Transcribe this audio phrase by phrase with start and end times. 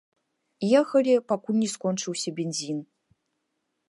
[0.79, 2.79] Ехалі, пакуль не скончыўся бензін.